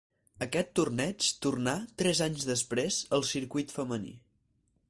[0.45, 4.17] Aquest torneig tornà tres anys després al circuit femení.